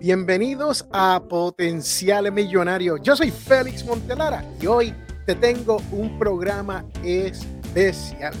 Bienvenidos 0.00 0.86
a 0.94 1.22
Potencial 1.28 2.32
Millonario. 2.32 2.96
Yo 2.96 3.14
soy 3.14 3.30
Félix 3.30 3.84
Montelara 3.84 4.42
y 4.58 4.66
hoy 4.66 4.94
te 5.26 5.34
tengo 5.34 5.76
un 5.92 6.18
programa 6.18 6.86
especial. 7.04 8.32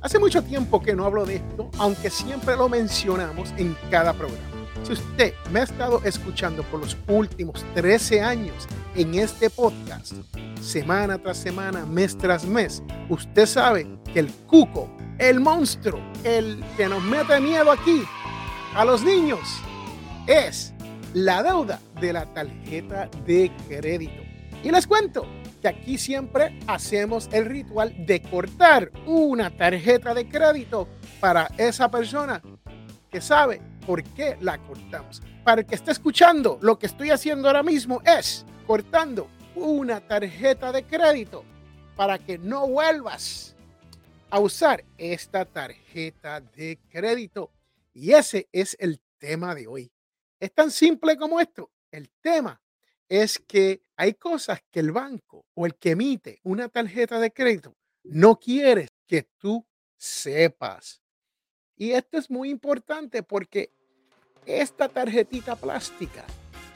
Hace 0.00 0.18
mucho 0.18 0.42
tiempo 0.42 0.82
que 0.82 0.96
no 0.96 1.04
hablo 1.04 1.24
de 1.24 1.36
esto, 1.36 1.70
aunque 1.78 2.10
siempre 2.10 2.56
lo 2.56 2.68
mencionamos 2.68 3.54
en 3.56 3.76
cada 3.88 4.14
programa. 4.14 4.42
Si 4.82 4.94
usted 4.94 5.32
me 5.52 5.60
ha 5.60 5.62
estado 5.62 6.00
escuchando 6.02 6.64
por 6.64 6.80
los 6.80 6.96
últimos 7.06 7.64
13 7.76 8.22
años 8.22 8.66
en 8.96 9.14
este 9.14 9.48
podcast, 9.48 10.14
semana 10.60 11.18
tras 11.18 11.36
semana, 11.36 11.86
mes 11.86 12.18
tras 12.18 12.44
mes, 12.44 12.82
usted 13.08 13.46
sabe 13.46 13.86
que 14.12 14.18
el 14.18 14.32
cuco, 14.48 14.90
el 15.18 15.38
monstruo, 15.38 16.00
el 16.24 16.64
que 16.76 16.88
nos 16.88 17.00
mete 17.04 17.38
miedo 17.38 17.70
aquí 17.70 18.02
a 18.74 18.84
los 18.84 19.04
niños, 19.04 19.38
es 20.26 20.72
la 21.16 21.42
deuda 21.42 21.80
de 21.98 22.12
la 22.12 22.26
tarjeta 22.26 23.08
de 23.24 23.50
crédito. 23.66 24.22
Y 24.62 24.70
les 24.70 24.86
cuento 24.86 25.26
que 25.62 25.68
aquí 25.68 25.96
siempre 25.96 26.58
hacemos 26.66 27.30
el 27.32 27.46
ritual 27.46 27.94
de 28.04 28.20
cortar 28.20 28.92
una 29.06 29.48
tarjeta 29.48 30.12
de 30.12 30.28
crédito 30.28 30.86
para 31.18 31.48
esa 31.56 31.90
persona 31.90 32.42
que 33.10 33.22
sabe 33.22 33.62
por 33.86 34.04
qué 34.04 34.36
la 34.42 34.58
cortamos. 34.58 35.22
Para 35.42 35.62
el 35.62 35.66
que 35.66 35.76
esté 35.76 35.92
escuchando, 35.92 36.58
lo 36.60 36.78
que 36.78 36.84
estoy 36.84 37.08
haciendo 37.08 37.48
ahora 37.48 37.62
mismo 37.62 38.02
es 38.04 38.44
cortando 38.66 39.28
una 39.54 40.02
tarjeta 40.02 40.70
de 40.70 40.84
crédito 40.84 41.44
para 41.96 42.18
que 42.18 42.36
no 42.36 42.68
vuelvas 42.68 43.56
a 44.28 44.38
usar 44.38 44.84
esta 44.98 45.46
tarjeta 45.46 46.42
de 46.42 46.78
crédito. 46.90 47.50
Y 47.94 48.12
ese 48.12 48.50
es 48.52 48.76
el 48.78 49.00
tema 49.18 49.54
de 49.54 49.66
hoy. 49.66 49.90
Es 50.38 50.52
tan 50.52 50.70
simple 50.70 51.16
como 51.16 51.40
esto. 51.40 51.70
El 51.90 52.10
tema 52.20 52.60
es 53.08 53.38
que 53.38 53.82
hay 53.96 54.14
cosas 54.14 54.60
que 54.70 54.80
el 54.80 54.92
banco 54.92 55.46
o 55.54 55.66
el 55.66 55.76
que 55.76 55.92
emite 55.92 56.40
una 56.42 56.68
tarjeta 56.68 57.18
de 57.18 57.32
crédito 57.32 57.76
no 58.04 58.38
quiere 58.38 58.88
que 59.06 59.22
tú 59.38 59.66
sepas. 59.96 61.02
Y 61.76 61.92
esto 61.92 62.18
es 62.18 62.30
muy 62.30 62.50
importante 62.50 63.22
porque 63.22 63.70
esta 64.44 64.88
tarjetita 64.88 65.56
plástica 65.56 66.24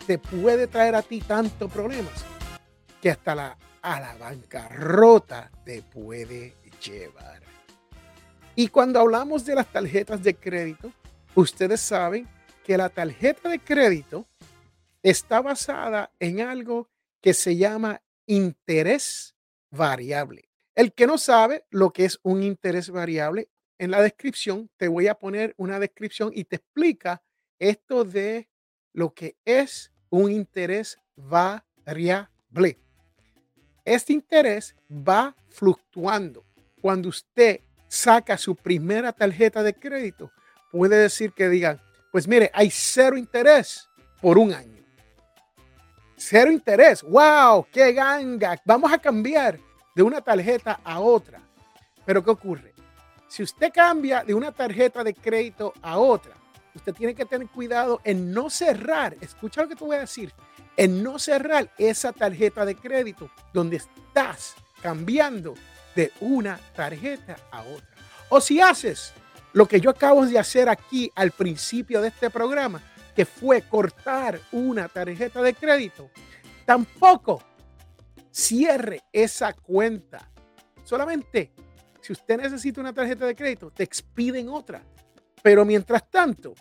te 0.07 0.19
puede 0.19 0.67
traer 0.67 0.95
a 0.95 1.03
ti 1.03 1.21
tantos 1.21 1.71
problemas 1.71 2.25
que 3.01 3.11
hasta 3.11 3.35
la, 3.35 3.59
a 3.83 4.01
la 4.01 4.15
bancarrota 4.17 5.51
te 5.65 5.83
puede 5.83 6.55
llevar. 6.85 7.43
Y 8.57 8.69
cuando 8.69 9.01
hablamos 9.01 9.45
de 9.45 9.55
las 9.55 9.67
tarjetas 9.71 10.23
de 10.23 10.35
crédito, 10.35 10.93
ustedes 11.35 11.81
saben 11.81 12.29
que 12.71 12.77
la 12.77 12.89
tarjeta 12.89 13.49
de 13.49 13.59
crédito 13.59 14.29
está 15.03 15.41
basada 15.41 16.13
en 16.21 16.41
algo 16.41 16.89
que 17.21 17.35
se 17.35 17.57
llama 17.57 18.01
interés 18.27 19.35
variable. 19.73 20.49
El 20.77 20.93
que 20.93 21.09
no 21.09 21.19
sabe 21.19 21.65
lo 21.71 21.93
que 21.93 22.05
es 22.05 22.21
un 22.23 22.45
interés 22.45 22.89
variable, 22.91 23.49
en 23.77 23.91
la 23.91 24.01
descripción 24.01 24.71
te 24.77 24.87
voy 24.87 25.09
a 25.09 25.17
poner 25.17 25.53
una 25.57 25.81
descripción 25.81 26.31
y 26.33 26.45
te 26.45 26.57
explica 26.57 27.25
esto 27.59 28.05
de 28.05 28.49
lo 28.93 29.15
que 29.15 29.35
es 29.45 29.91
un 30.09 30.31
interés 30.31 30.97
variable. 31.17 32.79
Este 33.85 34.13
interés 34.13 34.77
va 34.89 35.35
fluctuando. 35.49 36.45
Cuando 36.81 37.09
usted 37.09 37.63
saca 37.89 38.39
su 38.39 38.55
primera 38.55 39.13
tarjeta 39.13 39.65
de 39.65 39.75
crédito, 39.75 40.31
puede 40.71 40.95
decir 40.95 41.33
que 41.33 41.49
digan, 41.49 41.81
pues 42.11 42.27
mire, 42.27 42.51
hay 42.53 42.71
cero 42.71 43.17
interés 43.17 43.89
por 44.21 44.39
un 44.39 44.53
año. 44.53 44.83
Cero 46.17 46.53
interés. 46.53 47.03
¡Wow! 47.03 47.67
¡Qué 47.73 47.93
ganga! 47.93 48.61
Vamos 48.65 48.93
a 48.93 48.99
cambiar 48.99 49.59
de 49.95 50.03
una 50.03 50.21
tarjeta 50.21 50.81
a 50.85 51.01
otra. 51.01 51.41
Pero 52.05 52.23
¿qué 52.23 52.31
ocurre? 52.31 52.75
Si 53.27 53.43
usted 53.43 53.71
cambia 53.73 54.23
de 54.25 54.35
una 54.35 54.53
tarjeta 54.53 55.03
de 55.05 55.15
crédito 55.15 55.73
a 55.81 55.99
otra, 55.99 56.35
usted 56.75 56.93
tiene 56.93 57.15
que 57.15 57.25
tener 57.25 57.49
cuidado 57.49 58.01
en 58.05 58.33
no 58.33 58.51
cerrar. 58.51 59.17
Escucha 59.21 59.63
lo 59.63 59.69
que 59.69 59.77
te 59.77 59.85
voy 59.85 59.97
a 59.97 60.01
decir. 60.01 60.33
En 60.77 61.03
no 61.03 61.19
cerrar 61.19 61.73
esa 61.79 62.13
tarjeta 62.13 62.65
de 62.65 62.75
crédito 62.75 63.31
donde 63.53 63.77
estás 63.77 64.55
cambiando 64.83 65.55
de 65.95 66.13
una 66.21 66.59
tarjeta 66.75 67.37
a 67.51 67.63
otra. 67.63 67.89
O 68.29 68.41
si 68.41 68.61
haces 68.61 69.13
lo 69.53 69.67
que 69.67 69.81
yo 69.81 69.91
acabo 69.91 70.27
de 70.27 70.39
hacer 70.39 70.69
aquí 70.69 71.11
al 71.15 71.33
principio 71.33 72.01
de 72.01 72.09
este 72.09 72.31
programa, 72.31 72.83
que 73.15 73.25
fue 73.25 73.63
cortar 73.63 74.41
una 74.53 74.89
tarjeta 74.89 75.43
de 75.43 75.55
crédito, 75.55 76.11
tampoco 76.65 77.43
cierre 78.31 79.03
esa 79.13 79.53
cuenta. 79.53 80.31
Solamente 80.85 81.53
si 82.01 82.13
usted 82.13 82.39
necesita 82.39 82.81
una 82.81 82.93
tarjeta 82.93 83.27
de 83.27 83.37
crédito, 83.37 83.71
te 83.71 83.83
expiden 83.83 84.49
otra. 84.49 84.83
Pero 85.43 85.65
mientras 85.65 86.09
tanto, 86.11 86.55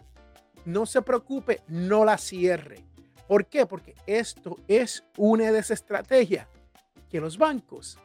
no 0.66 0.86
se 0.86 1.02
preocupe, 1.02 1.62
no 1.68 2.06
la 2.06 2.18
cierre. 2.18 2.84
¿Por 3.28 3.46
qué? 3.46 3.66
Porque 3.66 3.96
esto 4.06 4.58
es 4.68 5.04
una 5.18 5.52
de 5.52 5.60
esas 5.60 5.80
estrategias 5.80 6.48
que 7.10 7.22
los 7.22 7.38
bancos 7.38 7.98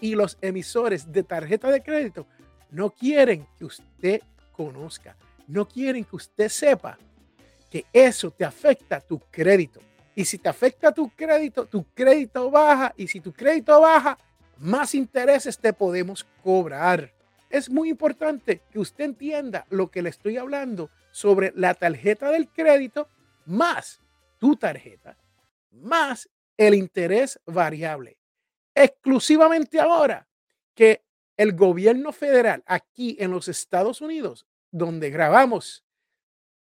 y 0.00 0.14
los 0.14 0.38
emisores 0.40 1.10
de 1.10 1.22
tarjeta 1.22 1.70
de 1.70 1.82
crédito 1.82 2.26
no 2.72 2.90
quieren 2.90 3.46
que 3.58 3.66
usted 3.66 4.22
conozca, 4.50 5.16
no 5.46 5.68
quieren 5.68 6.04
que 6.04 6.16
usted 6.16 6.48
sepa 6.48 6.98
que 7.70 7.86
eso 7.92 8.30
te 8.30 8.44
afecta 8.44 9.00
tu 9.00 9.20
crédito. 9.30 9.80
Y 10.14 10.24
si 10.24 10.38
te 10.38 10.48
afecta 10.48 10.92
tu 10.92 11.08
crédito, 11.10 11.66
tu 11.66 11.84
crédito 11.94 12.50
baja. 12.50 12.92
Y 12.96 13.08
si 13.08 13.20
tu 13.20 13.32
crédito 13.32 13.80
baja, 13.80 14.18
más 14.58 14.94
intereses 14.94 15.58
te 15.58 15.72
podemos 15.72 16.26
cobrar. 16.42 17.12
Es 17.48 17.70
muy 17.70 17.90
importante 17.90 18.60
que 18.70 18.78
usted 18.78 19.04
entienda 19.04 19.66
lo 19.70 19.90
que 19.90 20.02
le 20.02 20.10
estoy 20.10 20.36
hablando 20.36 20.90
sobre 21.12 21.52
la 21.54 21.74
tarjeta 21.74 22.30
del 22.30 22.48
crédito 22.48 23.08
más 23.46 24.00
tu 24.38 24.56
tarjeta, 24.56 25.16
más 25.70 26.28
el 26.56 26.74
interés 26.74 27.38
variable. 27.46 28.18
Exclusivamente 28.74 29.78
ahora 29.78 30.26
que 30.74 31.01
el 31.36 31.54
gobierno 31.54 32.12
federal 32.12 32.62
aquí 32.66 33.16
en 33.18 33.30
los 33.30 33.48
Estados 33.48 34.00
Unidos, 34.00 34.46
donde 34.70 35.10
grabamos 35.10 35.84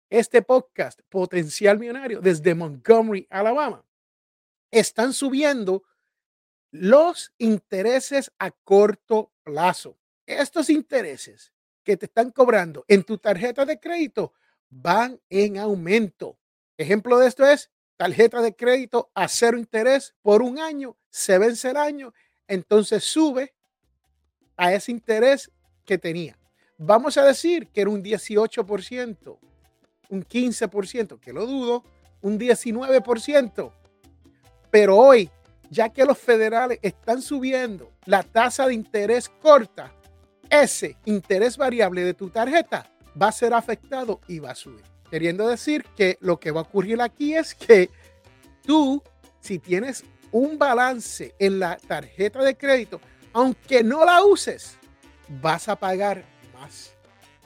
este 0.10 0.42
podcast 0.42 1.02
Potencial 1.10 1.80
Millonario 1.80 2.22
desde 2.22 2.56
Montgomery, 2.56 3.28
Alabama, 3.30 3.84
están 4.72 5.14
subiendo 5.14 5.84
los 6.72 7.34
intereses 7.38 8.32
a 8.38 8.52
corto 8.52 9.32
plazo. 9.44 9.98
Estos 10.26 10.70
intereses 10.70 11.54
que 11.84 11.98
te 11.98 12.08
están 12.08 12.32
cobrando 12.32 12.84
en 12.88 13.04
tu 13.04 13.18
tarjeta 13.18 13.66
de 13.66 13.80
crédito 13.80 14.34
van 14.70 15.20
en 15.30 15.58
aumento. 15.58 16.38
Ejemplo 16.78 17.18
de 17.20 17.28
esto 17.28 17.46
es 17.46 17.72
tarjeta 17.96 18.42
de 18.42 18.56
crédito 18.56 19.12
a 19.14 19.28
cero 19.28 19.58
interés 19.58 20.16
por 20.22 20.42
un 20.42 20.60
año, 20.60 20.98
se 21.10 21.38
vence 21.38 21.70
el 21.70 21.78
año, 21.78 22.14
entonces 22.48 23.04
sube 23.04 23.55
a 24.58 24.74
ese 24.74 24.92
interés 24.92 25.52
que 25.86 25.98
tenía. 25.98 26.38
Vamos 26.78 27.18
a 27.18 27.24
decir 27.24 27.68
que 27.68 27.82
era 27.82 27.90
un 27.90 28.04
18%, 28.04 29.38
un 30.10 30.24
15%, 30.24 31.20
que 31.20 31.34
lo 31.34 31.46
dudo, 31.46 31.84
un 32.22 32.40
19%. 32.40 33.72
Pero 34.72 34.98
hoy, 34.98 35.30
ya 35.70 35.90
que 35.90 36.06
los 36.06 36.18
federales 36.18 36.80
están 36.82 37.22
subiendo 37.22 37.92
la 38.06 38.24
tasa 38.24 38.68
de 38.68 38.74
interés 38.74 39.30
corta, 39.30 39.94
ese 40.50 40.98
interés 41.06 41.58
variable 41.58 42.04
de 42.04 42.14
tu 42.14 42.30
tarjeta 42.30 42.90
va 43.20 43.30
a 43.30 43.32
ser 43.32 43.54
afectado 43.54 44.20
y 44.28 44.40
va 44.40 44.52
a 44.52 44.56
subir. 44.56 44.84
Queriendo 45.10 45.48
decir 45.48 45.86
que 45.96 46.18
lo 46.20 46.40
que 46.40 46.52
va 46.52 46.62
a 46.62 46.64
ocurrir 46.64 47.02
aquí 47.02 47.36
es 47.36 47.56
que 47.56 47.90
tú, 48.64 49.02
si 49.40 49.60
tienes 49.60 50.04
un 50.32 50.58
balance 50.58 51.34
en 51.40 51.60
la 51.60 51.78
tarjeta 51.78 52.44
de 52.44 52.58
crédito, 52.58 53.00
aunque 53.36 53.84
no 53.84 54.06
la 54.06 54.24
uses, 54.24 54.78
vas 55.28 55.68
a 55.68 55.76
pagar 55.76 56.24
más. 56.54 56.94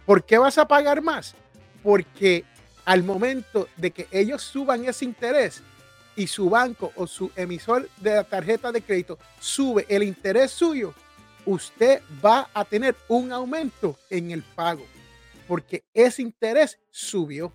¿Por 0.06 0.24
qué 0.24 0.38
vas 0.38 0.60
a 0.60 0.68
pagar 0.68 1.02
más? 1.02 1.34
Porque 1.82 2.46
al 2.86 3.02
momento 3.04 3.68
de 3.76 3.90
que 3.90 4.08
ellos 4.12 4.44
suban 4.44 4.86
ese 4.86 5.06
interés 5.06 5.64
y 6.16 6.28
su 6.28 6.48
banco 6.48 6.92
o 6.96 7.08
su 7.08 7.32
emisor 7.36 7.90
de 7.98 8.14
la 8.14 8.24
tarjeta 8.24 8.72
de 8.72 8.84
crédito 8.84 9.18
sube 9.40 9.88
el 9.90 10.04
interés 10.04 10.52
suyo, 10.52 10.94
usted 11.44 12.04
va 12.24 12.48
a 12.54 12.64
tener 12.66 12.96
un 13.08 13.32
aumento 13.32 13.98
en 14.12 14.30
el 14.30 14.44
pago 14.44 14.86
porque 15.48 15.84
ese 15.92 16.22
interés 16.22 16.80
subió. 16.92 17.52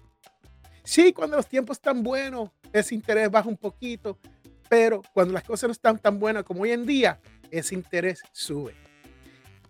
Sí, 0.83 1.13
cuando 1.13 1.37
los 1.37 1.47
tiempos 1.47 1.77
están 1.77 2.03
buenos, 2.03 2.51
ese 2.73 2.97
interés 2.97 3.31
baja 3.31 3.49
un 3.49 3.57
poquito, 3.57 4.19
pero 4.69 5.03
cuando 5.13 5.33
las 5.33 5.45
cosas 5.45 5.69
no 5.69 5.73
están 5.73 6.01
tan 6.01 6.19
buenas 6.19 6.43
como 6.43 6.63
hoy 6.63 6.73
en 6.73 6.85
día, 6.85 7.21
ese 7.51 7.75
interés 7.75 8.23
sube. 8.33 8.75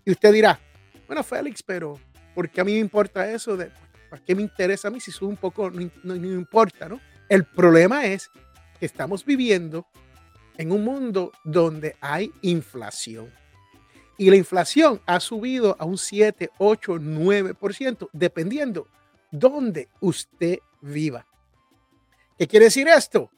Y 0.04 0.10
usted 0.10 0.32
dirá, 0.32 0.60
bueno, 1.06 1.22
Félix, 1.22 1.62
pero 1.62 1.98
¿por 2.34 2.48
qué 2.50 2.60
a 2.60 2.64
mí 2.64 2.72
me 2.72 2.78
importa 2.78 3.30
eso? 3.30 3.56
De, 3.56 3.70
¿Para 4.10 4.22
qué 4.22 4.34
me 4.34 4.42
interesa 4.42 4.88
a 4.88 4.90
mí 4.90 5.00
si 5.00 5.10
sube 5.10 5.30
un 5.30 5.36
poco? 5.36 5.70
No, 5.70 5.90
no, 6.02 6.14
importa, 6.14 6.88
¿no? 6.88 7.00
El 7.28 7.44
problema 7.44 8.04
es 8.06 8.30
que 8.78 8.86
estamos 8.86 9.24
viviendo 9.24 9.86
en 10.56 10.72
un 10.72 10.84
mundo 10.84 11.32
donde 11.42 11.96
hay 12.00 12.32
inflación. 12.42 13.32
Y 14.16 14.30
la 14.30 14.36
inflación 14.36 15.00
ha 15.06 15.18
subido 15.18 15.74
a 15.78 15.84
un 15.84 15.98
7, 15.98 16.50
8, 16.58 16.94
9%, 16.94 18.08
dependiendo 18.12 18.86
dónde 19.32 19.88
usted 20.00 20.58
viva. 20.80 21.26
¿Qué 22.38 22.46
quiere 22.46 22.66
decir 22.66 22.86
esto? 22.86 23.30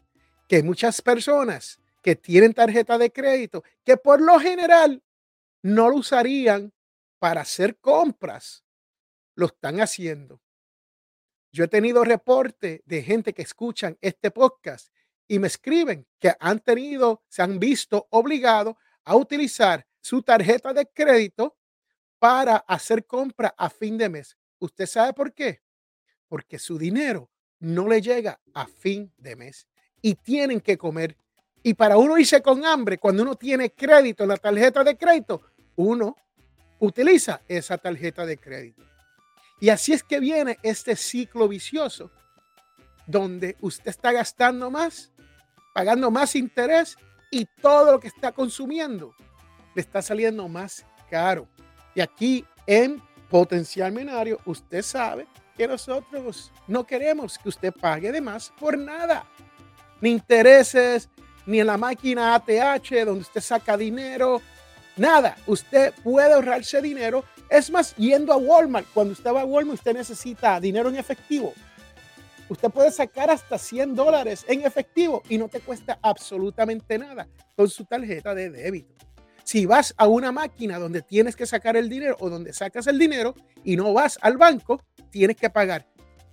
Que 0.46 0.62
muchas 0.62 1.00
personas 1.00 1.80
que 2.06 2.14
tienen 2.14 2.54
tarjeta 2.54 2.98
de 2.98 3.10
crédito, 3.10 3.64
que 3.82 3.96
por 3.96 4.20
lo 4.20 4.38
general 4.38 5.02
no 5.60 5.90
lo 5.90 5.96
usarían 5.96 6.72
para 7.18 7.40
hacer 7.40 7.80
compras, 7.80 8.64
lo 9.34 9.46
están 9.46 9.80
haciendo. 9.80 10.40
Yo 11.50 11.64
he 11.64 11.68
tenido 11.68 12.04
reporte 12.04 12.80
de 12.84 13.02
gente 13.02 13.32
que 13.32 13.42
escuchan 13.42 13.98
este 14.00 14.30
podcast 14.30 14.94
y 15.26 15.40
me 15.40 15.48
escriben 15.48 16.06
que 16.20 16.32
han 16.38 16.60
tenido, 16.60 17.24
se 17.26 17.42
han 17.42 17.58
visto 17.58 18.06
obligados 18.10 18.76
a 19.04 19.16
utilizar 19.16 19.84
su 20.00 20.22
tarjeta 20.22 20.72
de 20.72 20.86
crédito 20.86 21.56
para 22.20 22.58
hacer 22.68 23.04
compra 23.04 23.52
a 23.58 23.68
fin 23.68 23.98
de 23.98 24.10
mes. 24.10 24.38
¿Usted 24.60 24.86
sabe 24.86 25.12
por 25.12 25.34
qué? 25.34 25.60
Porque 26.28 26.60
su 26.60 26.78
dinero 26.78 27.32
no 27.58 27.88
le 27.88 28.00
llega 28.00 28.40
a 28.54 28.68
fin 28.68 29.12
de 29.16 29.34
mes 29.34 29.66
y 30.00 30.14
tienen 30.14 30.60
que 30.60 30.78
comer 30.78 31.16
y 31.66 31.74
para 31.74 31.96
uno 31.96 32.16
irse 32.16 32.40
con 32.40 32.64
hambre, 32.64 32.96
cuando 32.96 33.24
uno 33.24 33.34
tiene 33.34 33.72
crédito 33.72 34.22
en 34.22 34.28
la 34.28 34.36
tarjeta 34.36 34.84
de 34.84 34.96
crédito, 34.96 35.42
uno 35.74 36.16
utiliza 36.78 37.40
esa 37.48 37.76
tarjeta 37.76 38.24
de 38.24 38.36
crédito. 38.36 38.84
Y 39.58 39.70
así 39.70 39.92
es 39.92 40.04
que 40.04 40.20
viene 40.20 40.60
este 40.62 40.94
ciclo 40.94 41.48
vicioso, 41.48 42.12
donde 43.04 43.56
usted 43.60 43.88
está 43.88 44.12
gastando 44.12 44.70
más, 44.70 45.10
pagando 45.74 46.08
más 46.08 46.36
interés 46.36 46.96
y 47.32 47.46
todo 47.60 47.90
lo 47.90 47.98
que 47.98 48.06
está 48.06 48.30
consumiendo 48.30 49.12
le 49.74 49.82
está 49.82 50.00
saliendo 50.02 50.46
más 50.46 50.86
caro. 51.10 51.48
Y 51.96 52.00
aquí 52.00 52.44
en 52.68 53.02
Potencial 53.28 53.90
Menario, 53.90 54.38
usted 54.46 54.82
sabe 54.82 55.26
que 55.56 55.66
nosotros 55.66 56.52
no 56.68 56.86
queremos 56.86 57.36
que 57.38 57.48
usted 57.48 57.72
pague 57.72 58.12
de 58.12 58.20
más 58.20 58.52
por 58.56 58.78
nada. 58.78 59.26
Ni 60.00 60.10
intereses, 60.10 61.08
ni 61.46 61.60
en 61.60 61.66
la 61.66 61.76
máquina 61.76 62.34
ATH 62.34 63.04
donde 63.04 63.22
usted 63.22 63.40
saca 63.40 63.76
dinero, 63.76 64.42
nada. 64.96 65.36
Usted 65.46 65.94
puede 66.02 66.34
ahorrarse 66.34 66.82
dinero. 66.82 67.24
Es 67.48 67.70
más, 67.70 67.94
yendo 67.96 68.32
a 68.32 68.36
Walmart, 68.36 68.86
cuando 68.92 69.12
usted 69.12 69.32
va 69.32 69.42
a 69.42 69.44
Walmart, 69.44 69.78
usted 69.78 69.94
necesita 69.94 70.60
dinero 70.60 70.88
en 70.88 70.96
efectivo. 70.96 71.54
Usted 72.48 72.70
puede 72.70 72.90
sacar 72.90 73.30
hasta 73.30 73.58
100 73.58 73.94
dólares 73.94 74.44
en 74.48 74.64
efectivo 74.64 75.22
y 75.28 75.38
no 75.38 75.48
te 75.48 75.60
cuesta 75.60 75.98
absolutamente 76.02 76.98
nada 76.98 77.26
con 77.56 77.68
su 77.68 77.84
tarjeta 77.84 78.34
de 78.34 78.50
débito. 78.50 78.94
Si 79.42 79.66
vas 79.66 79.94
a 79.96 80.08
una 80.08 80.32
máquina 80.32 80.78
donde 80.78 81.02
tienes 81.02 81.36
que 81.36 81.46
sacar 81.46 81.76
el 81.76 81.88
dinero 81.88 82.16
o 82.20 82.28
donde 82.28 82.52
sacas 82.52 82.86
el 82.88 82.98
dinero 82.98 83.34
y 83.64 83.76
no 83.76 83.92
vas 83.92 84.18
al 84.20 84.36
banco, 84.36 84.82
tienes 85.10 85.36
que 85.36 85.50
pagar 85.50 85.86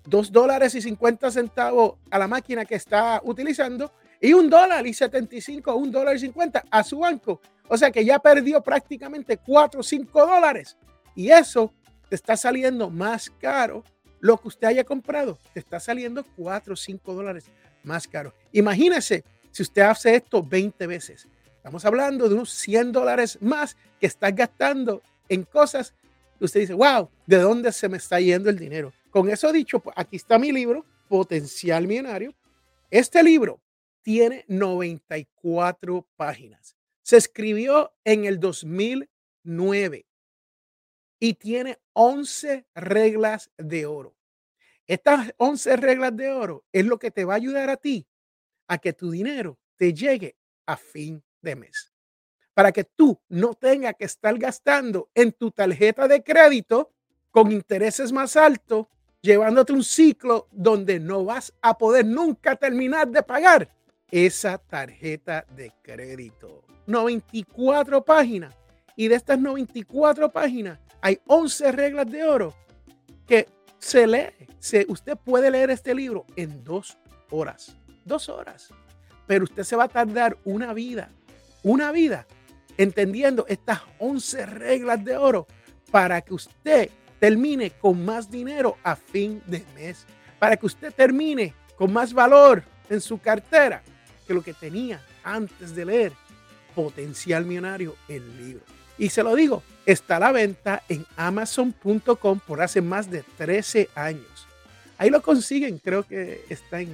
2 0.06 0.32
dólares 0.32 0.76
y 0.76 0.82
50 0.82 1.32
centavos 1.32 1.96
a 2.10 2.20
la 2.20 2.28
máquina 2.28 2.66
que 2.66 2.76
está 2.76 3.22
utilizando 3.24 3.92
y 4.24 4.32
un 4.32 4.50
dólar 4.50 4.88
y 4.88 4.94
75, 4.94 5.76
un 5.76 5.92
dólar 5.92 6.16
y 6.16 6.20
50 6.20 6.64
a 6.72 6.84
su 6.84 7.00
banco. 7.00 7.42
O 7.68 7.78
sea 7.78 7.92
que 7.92 8.06
ya 8.06 8.20
perdió 8.20 8.62
prácticamente 8.62 9.36
4 9.36 9.82
o 9.82 9.84
5 9.84 10.26
dólares. 10.26 10.78
Y 11.14 11.30
eso 11.30 11.74
te 12.08 12.16
está 12.16 12.38
saliendo 12.38 12.90
más 12.90 13.30
caro. 13.30 13.84
Lo 14.22 14.38
que 14.38 14.48
usted 14.48 14.68
haya 14.68 14.86
comprado 14.86 15.38
te 15.54 15.60
está 15.60 15.78
saliendo 15.78 16.24
4 16.38 16.74
o 16.74 16.78
5 16.78 17.14
dólares 17.14 17.46
más 17.84 18.08
caro. 18.08 18.34
Imagínese 18.54 19.26
si 19.52 19.62
usted 19.62 19.82
hace 19.82 20.16
esto 20.16 20.42
20 20.42 20.88
veces. 20.88 21.28
Estamos 21.58 21.84
hablando 21.84 22.30
de 22.30 22.36
unos 22.36 22.50
100 22.54 22.94
dólares 22.94 23.38
más 23.42 23.76
que 24.00 24.08
está 24.08 24.32
gastando 24.32 25.02
en 25.28 25.44
cosas 25.44 25.94
usted 26.46 26.62
dice, 26.62 26.74
wow, 26.74 27.10
¿de 27.26 27.38
dónde 27.38 27.72
se 27.72 27.88
me 27.90 27.98
está 27.98 28.20
yendo 28.20 28.50
el 28.50 28.58
dinero? 28.58 28.92
Con 29.10 29.30
eso 29.30 29.52
dicho, 29.52 29.80
pues, 29.80 29.96
aquí 29.98 30.18
está 30.18 30.38
mi 30.38 30.52
libro, 30.52 30.86
Potencial 31.08 31.88
Millonario. 31.88 32.34
Este 32.90 33.24
libro 33.24 33.60
tiene 34.04 34.46
94 34.48 36.08
páginas. 36.16 36.76
Se 37.02 37.18
escribió 37.18 37.94
en 38.04 38.26
el 38.26 38.40
2009 38.40 40.06
y 41.20 41.34
tiene 41.34 41.80
11 41.94 42.68
reglas 42.76 43.50
de 43.58 43.86
oro. 43.86 44.16
Estas 44.86 45.34
11 45.38 45.78
reglas 45.78 46.16
de 46.16 46.30
oro 46.30 46.66
es 46.72 46.86
lo 46.86 47.00
que 47.00 47.12
te 47.12 47.26
va 47.26 47.34
a 47.34 47.38
ayudar 47.38 47.70
a 47.70 47.78
ti 47.78 48.06
a 48.68 48.78
que 48.78 48.94
tu 48.94 49.10
dinero 49.10 49.58
te 49.78 49.94
llegue 49.94 50.36
a 50.66 50.78
fin 50.78 51.24
de 51.42 51.56
mes. 51.56 51.94
Para 52.54 52.72
que 52.72 52.84
tú 52.84 53.20
no 53.30 53.54
tengas 53.54 53.96
que 53.96 54.06
estar 54.06 54.38
gastando 54.38 55.10
en 55.16 55.32
tu 55.32 55.52
tarjeta 55.52 56.08
de 56.08 56.24
crédito 56.24 56.94
con 57.32 57.52
intereses 57.52 58.12
más 58.12 58.36
altos, 58.36 58.88
llevándote 59.22 59.74
un 59.74 59.84
ciclo 59.84 60.48
donde 60.52 61.00
no 61.00 61.24
vas 61.26 61.54
a 61.62 61.78
poder 61.78 62.06
nunca 62.06 62.56
terminar 62.56 63.08
de 63.08 63.24
pagar 63.24 63.70
esa 64.12 64.58
tarjeta 64.58 65.46
de 65.56 65.72
crédito. 65.82 66.64
94 66.88 68.04
páginas. 68.04 68.56
Y 68.96 69.08
de 69.08 69.16
estas 69.16 69.40
94 69.40 70.32
páginas 70.32 70.80
hay 71.02 71.20
11 71.26 71.72
reglas 71.72 72.10
de 72.12 72.24
oro 72.24 72.54
que 73.28 73.48
se 73.80 74.06
lee. 74.06 74.48
Se, 74.60 74.86
usted 74.88 75.18
puede 75.18 75.50
leer 75.50 75.72
este 75.72 75.96
libro 75.96 76.26
en 76.36 76.64
dos 76.64 76.98
horas. 77.32 77.76
Dos 78.06 78.30
horas. 78.30 78.70
Pero 79.26 79.46
usted 79.46 79.64
se 79.64 79.76
va 79.76 79.86
a 79.86 79.90
tardar 79.90 80.38
una 80.46 80.74
vida. 80.74 81.10
Una 81.64 81.92
vida 81.92 82.28
entendiendo 82.78 83.46
estas 83.48 83.82
11 84.00 84.46
reglas 84.46 85.04
de 85.04 85.18
oro 85.18 85.48
para 85.92 86.22
que 86.22 86.34
usted 86.34 86.90
termine 87.20 87.72
con 87.72 88.04
más 88.04 88.30
dinero 88.30 88.78
a 88.84 88.96
fin 88.96 89.42
de 89.48 89.66
mes. 89.76 90.06
Para 90.40 90.58
que 90.58 90.66
usted 90.66 90.94
termine 90.94 91.54
con 91.76 91.92
más 91.92 92.14
valor 92.14 92.64
en 92.90 93.02
su 93.02 93.20
cartera 93.20 93.82
que 94.24 94.34
lo 94.34 94.42
que 94.42 94.54
tenía 94.54 95.02
antes 95.24 95.76
de 95.76 95.86
leer 95.86 96.14
Potencial 96.74 97.46
Millonario, 97.46 97.96
el 98.08 98.24
libro. 98.38 98.64
Y 98.98 99.10
se 99.10 99.24
lo 99.24 99.36
digo, 99.36 99.64
está 99.86 100.18
a 100.18 100.20
la 100.20 100.32
venta 100.32 100.84
en 100.90 101.06
amazon.com 101.16 102.40
por 102.40 102.62
hace 102.62 102.82
más 102.82 103.10
de 103.10 103.24
13 103.38 103.90
años. 103.96 104.48
Ahí 104.98 105.10
lo 105.10 105.22
consiguen, 105.22 105.80
creo 105.80 106.04
que 106.04 106.46
está 106.50 106.82
en 106.82 106.90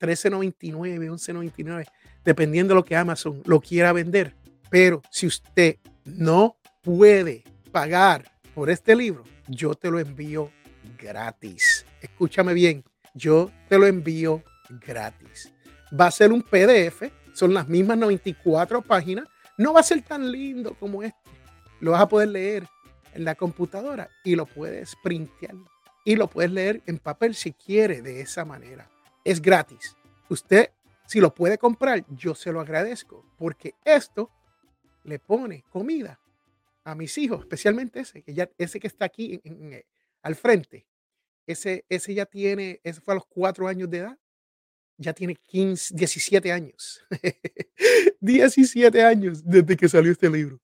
13.99, 0.00 0.72
11.99, 1.10 1.86
dependiendo 2.24 2.74
de 2.74 2.76
lo 2.76 2.84
que 2.84 2.96
Amazon 2.96 3.42
lo 3.46 3.60
quiera 3.60 3.92
vender. 3.92 4.34
Pero 4.70 5.02
si 5.10 5.26
usted 5.26 5.76
no 6.04 6.56
puede 6.82 7.44
pagar 7.72 8.30
por 8.54 8.70
este 8.70 8.94
libro, 8.94 9.24
yo 9.46 9.74
te 9.74 9.90
lo 9.90 9.98
envío 9.98 10.50
gratis. 10.98 11.86
Escúchame 12.02 12.52
bien, 12.52 12.84
yo 13.14 13.50
te 13.68 13.78
lo 13.78 13.86
envío 13.86 14.42
gratis 14.86 15.52
va 15.98 16.06
a 16.06 16.10
ser 16.10 16.32
un 16.32 16.42
PDF, 16.42 17.10
son 17.32 17.54
las 17.54 17.68
mismas 17.68 17.98
94 17.98 18.82
páginas, 18.82 19.26
no 19.56 19.72
va 19.72 19.80
a 19.80 19.84
ser 19.84 20.02
tan 20.02 20.30
lindo 20.30 20.74
como 20.74 21.02
este. 21.02 21.30
Lo 21.80 21.92
vas 21.92 22.02
a 22.02 22.08
poder 22.08 22.28
leer 22.28 22.68
en 23.14 23.24
la 23.24 23.34
computadora 23.34 24.08
y 24.24 24.36
lo 24.36 24.46
puedes 24.46 24.94
printear 25.02 25.54
y 26.04 26.16
lo 26.16 26.28
puedes 26.28 26.50
leer 26.50 26.82
en 26.86 26.98
papel 26.98 27.34
si 27.34 27.52
quiere 27.52 28.02
de 28.02 28.20
esa 28.20 28.44
manera. 28.44 28.88
Es 29.24 29.42
gratis. 29.42 29.96
Usted, 30.28 30.70
si 31.06 31.20
lo 31.20 31.34
puede 31.34 31.58
comprar, 31.58 32.04
yo 32.08 32.34
se 32.34 32.52
lo 32.52 32.60
agradezco 32.60 33.24
porque 33.36 33.74
esto 33.84 34.30
le 35.04 35.18
pone 35.18 35.64
comida 35.70 36.18
a 36.84 36.94
mis 36.94 37.18
hijos, 37.18 37.40
especialmente 37.40 38.00
ese 38.00 38.22
que 38.22 38.32
ya 38.32 38.48
ese 38.56 38.80
que 38.80 38.86
está 38.86 39.04
aquí 39.04 39.40
eh, 39.44 39.84
al 40.22 40.34
frente. 40.34 40.86
Ese, 41.46 41.84
ese 41.88 42.14
ya 42.14 42.26
tiene, 42.26 42.80
ese 42.84 43.00
fue 43.00 43.14
a 43.14 43.16
los 43.16 43.26
cuatro 43.26 43.68
años 43.68 43.88
de 43.90 43.98
edad 43.98 44.18
ya 44.98 45.12
tiene 45.12 45.36
15, 45.36 45.94
17 45.94 46.52
años. 46.52 47.00
17 48.20 49.02
años 49.02 49.42
desde 49.44 49.76
que 49.76 49.88
salió 49.88 50.10
este 50.12 50.28
libro. 50.28 50.60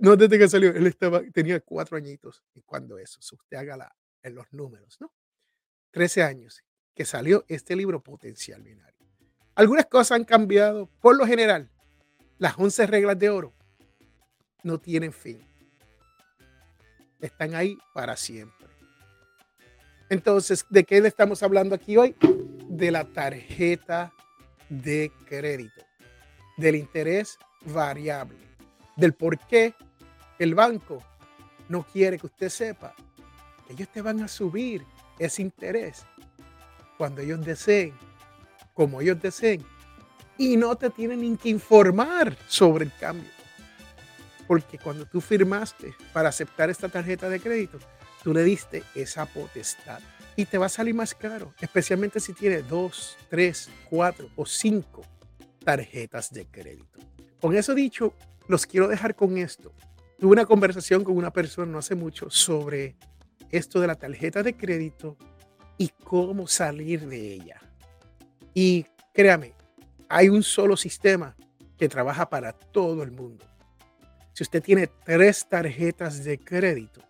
no 0.00 0.16
desde 0.16 0.38
que 0.38 0.48
salió, 0.48 0.70
él 0.70 0.86
estaba, 0.86 1.22
tenía 1.32 1.58
cuatro 1.60 1.96
añitos. 1.96 2.44
¿Y 2.54 2.60
cuando 2.60 2.98
eso? 2.98 3.18
usted 3.20 3.56
haga 3.56 3.90
en 4.22 4.34
los 4.34 4.46
números, 4.52 4.98
¿no? 5.00 5.12
13 5.92 6.22
años 6.22 6.62
que 6.94 7.06
salió 7.06 7.44
este 7.48 7.74
libro 7.74 8.02
Potencial 8.02 8.62
Binario. 8.62 8.94
Algunas 9.54 9.86
cosas 9.86 10.12
han 10.12 10.24
cambiado. 10.24 10.90
Por 11.00 11.16
lo 11.16 11.26
general, 11.26 11.70
las 12.38 12.58
11 12.58 12.86
reglas 12.86 13.18
de 13.18 13.30
oro 13.30 13.54
no 14.62 14.78
tienen 14.78 15.12
fin. 15.12 15.42
Están 17.20 17.54
ahí 17.54 17.78
para 17.94 18.16
siempre. 18.16 18.68
Entonces, 20.10 20.64
¿de 20.68 20.84
qué 20.84 21.00
le 21.00 21.08
estamos 21.08 21.42
hablando 21.42 21.74
aquí 21.74 21.96
hoy? 21.96 22.14
De 22.78 22.92
la 22.92 23.04
tarjeta 23.04 24.12
de 24.68 25.10
crédito, 25.26 25.84
del 26.56 26.76
interés 26.76 27.36
variable, 27.64 28.38
del 28.96 29.14
por 29.14 29.36
qué 29.36 29.74
el 30.38 30.54
banco 30.54 31.02
no 31.68 31.82
quiere 31.82 32.18
que 32.18 32.26
usted 32.26 32.48
sepa 32.48 32.94
que 33.66 33.72
ellos 33.72 33.88
te 33.88 34.00
van 34.00 34.22
a 34.22 34.28
subir 34.28 34.84
ese 35.18 35.42
interés 35.42 36.06
cuando 36.96 37.20
ellos 37.20 37.44
deseen 37.44 37.94
como 38.74 39.00
ellos 39.00 39.20
deseen 39.20 39.64
y 40.36 40.56
no 40.56 40.76
te 40.76 40.88
tienen 40.90 41.20
ni 41.20 41.36
que 41.36 41.48
informar 41.48 42.36
sobre 42.46 42.84
el 42.84 42.92
cambio. 42.96 43.28
Porque 44.46 44.78
cuando 44.78 45.04
tú 45.04 45.20
firmaste 45.20 45.96
para 46.12 46.28
aceptar 46.28 46.70
esta 46.70 46.88
tarjeta 46.88 47.28
de 47.28 47.40
crédito, 47.40 47.80
tú 48.22 48.32
le 48.32 48.44
diste 48.44 48.84
esa 48.94 49.26
potestad 49.26 49.98
y 50.38 50.46
te 50.46 50.56
va 50.56 50.66
a 50.66 50.68
salir 50.68 50.94
más 50.94 51.16
caro, 51.16 51.52
especialmente 51.60 52.20
si 52.20 52.32
tienes 52.32 52.68
dos, 52.68 53.16
tres, 53.28 53.68
cuatro 53.90 54.30
o 54.36 54.46
cinco 54.46 55.02
tarjetas 55.64 56.32
de 56.32 56.46
crédito. 56.46 57.00
Con 57.40 57.56
eso 57.56 57.74
dicho, 57.74 58.14
los 58.46 58.64
quiero 58.64 58.86
dejar 58.86 59.16
con 59.16 59.36
esto. 59.36 59.74
Tuve 60.16 60.30
una 60.30 60.46
conversación 60.46 61.02
con 61.02 61.16
una 61.16 61.32
persona 61.32 61.72
no 61.72 61.78
hace 61.78 61.96
mucho 61.96 62.30
sobre 62.30 62.94
esto 63.50 63.80
de 63.80 63.88
la 63.88 63.96
tarjeta 63.96 64.44
de 64.44 64.56
crédito 64.56 65.16
y 65.76 65.88
cómo 65.88 66.46
salir 66.46 67.08
de 67.08 67.32
ella. 67.32 67.60
Y 68.54 68.86
créame, 69.12 69.54
hay 70.08 70.28
un 70.28 70.44
solo 70.44 70.76
sistema 70.76 71.34
que 71.76 71.88
trabaja 71.88 72.30
para 72.30 72.52
todo 72.52 73.02
el 73.02 73.10
mundo. 73.10 73.44
Si 74.34 74.44
usted 74.44 74.62
tiene 74.62 74.86
tres 75.04 75.48
tarjetas 75.48 76.22
de 76.22 76.38
crédito, 76.38 77.02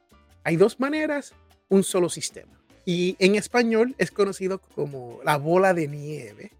hay 0.44 0.56
dos 0.56 0.80
maneras, 0.80 1.34
un 1.68 1.84
solo 1.84 2.08
sistema. 2.08 2.57
Y 2.90 3.16
en 3.18 3.34
español 3.34 3.94
es 3.98 4.10
conocido 4.10 4.62
como 4.62 5.20
la 5.22 5.36
bola 5.36 5.74
de 5.74 5.86
nieve. 5.88 6.52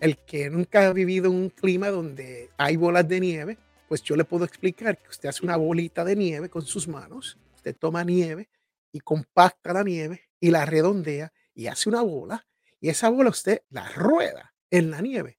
El 0.00 0.18
que 0.18 0.50
nunca 0.50 0.86
ha 0.86 0.92
vivido 0.92 1.30
un 1.30 1.48
clima 1.48 1.88
donde 1.88 2.50
hay 2.58 2.76
bolas 2.76 3.08
de 3.08 3.20
nieve, 3.20 3.56
pues 3.88 4.02
yo 4.02 4.16
le 4.16 4.26
puedo 4.26 4.44
explicar 4.44 4.98
que 4.98 5.08
usted 5.08 5.30
hace 5.30 5.46
una 5.46 5.56
bolita 5.56 6.04
de 6.04 6.14
nieve 6.14 6.50
con 6.50 6.60
sus 6.60 6.86
manos, 6.88 7.38
usted 7.54 7.74
toma 7.74 8.04
nieve 8.04 8.50
y 8.92 9.00
compacta 9.00 9.72
la 9.72 9.82
nieve 9.82 10.28
y 10.38 10.50
la 10.50 10.66
redondea 10.66 11.32
y 11.54 11.68
hace 11.68 11.88
una 11.88 12.02
bola 12.02 12.46
y 12.78 12.90
esa 12.90 13.08
bola 13.08 13.30
usted 13.30 13.62
la 13.70 13.88
rueda 13.88 14.52
en 14.70 14.90
la 14.90 15.00
nieve 15.00 15.38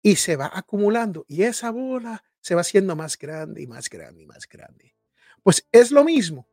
y 0.00 0.14
se 0.14 0.36
va 0.36 0.52
acumulando 0.54 1.24
y 1.26 1.42
esa 1.42 1.72
bola 1.72 2.22
se 2.40 2.54
va 2.54 2.60
haciendo 2.60 2.94
más 2.94 3.18
grande 3.18 3.60
y 3.60 3.66
más 3.66 3.90
grande 3.90 4.22
y 4.22 4.26
más 4.26 4.48
grande. 4.48 4.94
Pues 5.42 5.66
es 5.72 5.90
lo 5.90 6.04
mismo. 6.04 6.46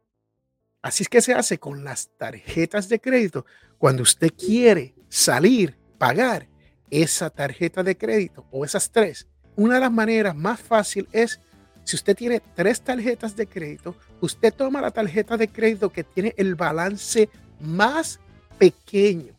Así 0.86 1.02
es 1.02 1.10
que 1.10 1.20
se 1.20 1.34
hace 1.34 1.58
con 1.58 1.84
las 1.84 2.10
tarjetas 2.16 2.90
de 2.90 3.02
crédito. 3.02 3.48
Cuando 3.80 4.04
usted 4.04 4.32
quiere 4.38 4.94
salir, 5.10 5.76
pagar 5.98 6.48
esa 6.92 7.32
tarjeta 7.32 7.82
de 7.82 7.98
crédito 7.98 8.46
o 8.52 8.64
esas 8.64 8.92
tres, 8.92 9.28
una 9.56 9.74
de 9.74 9.80
las 9.80 9.92
maneras 9.92 10.36
más 10.36 10.60
fácil 10.60 11.08
es, 11.12 11.42
si 11.86 11.96
usted 11.96 12.16
tiene 12.16 12.40
tres 12.54 12.82
tarjetas 12.82 13.36
de 13.36 13.48
crédito, 13.48 13.96
usted 14.22 14.54
toma 14.54 14.80
la 14.80 14.92
tarjeta 14.92 15.38
de 15.38 15.48
crédito 15.48 15.90
que 15.90 16.04
tiene 16.04 16.36
el 16.38 16.54
balance 16.54 17.30
más 17.60 18.20
pequeño. 18.60 19.34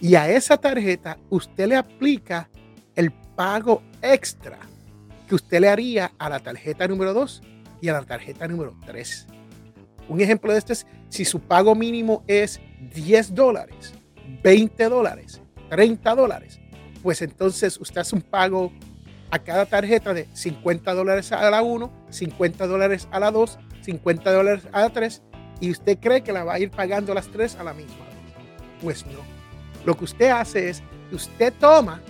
Y 0.00 0.14
a 0.14 0.30
esa 0.30 0.56
tarjeta 0.56 1.18
usted 1.28 1.68
le 1.68 1.76
aplica 1.76 2.48
el 2.96 3.12
pago 3.12 3.82
extra 4.00 4.60
que 5.28 5.34
usted 5.34 5.60
le 5.60 5.68
haría 5.68 6.10
a 6.16 6.30
la 6.30 6.40
tarjeta 6.40 6.88
número 6.88 7.12
2 7.12 7.42
y 7.82 7.88
a 7.90 7.92
la 7.92 8.02
tarjeta 8.04 8.48
número 8.48 8.74
3. 8.86 9.26
Un 10.10 10.20
ejemplo 10.20 10.52
de 10.52 10.58
esto 10.58 10.72
es 10.72 10.86
si 11.08 11.24
su 11.24 11.38
pago 11.38 11.76
mínimo 11.76 12.24
es 12.26 12.60
10 12.94 13.32
dólares, 13.32 13.94
20 14.42 14.88
dólares, 14.88 15.40
30 15.68 16.14
dólares, 16.16 16.60
pues 17.00 17.22
entonces 17.22 17.78
usted 17.80 18.00
hace 18.00 18.16
un 18.16 18.22
pago 18.22 18.72
a 19.30 19.38
cada 19.38 19.66
tarjeta 19.66 20.12
de 20.12 20.26
50 20.32 20.92
dólares 20.94 21.30
a 21.30 21.48
la 21.48 21.62
1, 21.62 22.06
50 22.10 22.66
dólares 22.66 23.06
a 23.12 23.20
la 23.20 23.30
2, 23.30 23.58
50 23.82 24.32
dólares 24.32 24.64
a 24.72 24.80
la 24.80 24.90
3 24.90 25.22
y 25.60 25.70
usted 25.70 25.96
cree 26.00 26.22
que 26.22 26.32
la 26.32 26.42
va 26.42 26.54
a 26.54 26.58
ir 26.58 26.72
pagando 26.72 27.14
las 27.14 27.28
3 27.28 27.54
a 27.54 27.62
la 27.62 27.72
misma. 27.72 28.04
Pues 28.82 29.06
no. 29.06 29.20
Lo 29.84 29.96
que 29.96 30.06
usted 30.06 30.30
hace 30.30 30.70
es 30.70 30.82
que 31.08 31.14
usted 31.14 31.52
toma 31.60 32.02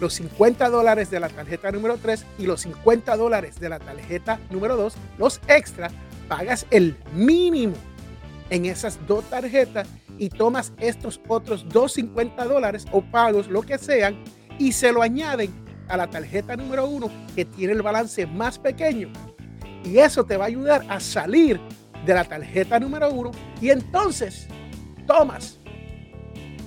los 0.00 0.14
50 0.14 0.68
dólares 0.70 1.10
de 1.10 1.18
la 1.18 1.28
tarjeta 1.28 1.72
número 1.72 1.96
3 1.96 2.24
y 2.38 2.46
los 2.46 2.60
50 2.62 3.16
dólares 3.16 3.58
de 3.58 3.68
la 3.68 3.80
tarjeta 3.80 4.38
número 4.50 4.76
2, 4.76 4.94
los 5.18 5.40
extras, 5.48 5.92
pagas 6.28 6.66
el 6.70 6.96
mínimo 7.14 7.74
en 8.50 8.66
esas 8.66 8.98
dos 9.06 9.24
tarjetas 9.30 9.88
y 10.18 10.28
tomas 10.28 10.72
estos 10.78 11.20
otros 11.28 11.64
250 11.68 12.44
dólares 12.44 12.84
o 12.92 13.02
pagos, 13.02 13.48
lo 13.48 13.62
que 13.62 13.78
sean, 13.78 14.22
y 14.58 14.72
se 14.72 14.92
lo 14.92 15.02
añaden 15.02 15.52
a 15.88 15.96
la 15.96 16.08
tarjeta 16.08 16.56
número 16.56 16.86
1 16.86 17.10
que 17.34 17.44
tiene 17.44 17.72
el 17.72 17.82
balance 17.82 18.26
más 18.26 18.58
pequeño. 18.58 19.08
Y 19.84 19.98
eso 19.98 20.24
te 20.24 20.36
va 20.36 20.44
a 20.44 20.48
ayudar 20.48 20.84
a 20.88 21.00
salir 21.00 21.60
de 22.06 22.14
la 22.14 22.24
tarjeta 22.24 22.78
número 22.78 23.10
1 23.10 23.30
y 23.60 23.70
entonces 23.70 24.46
tomas 25.06 25.58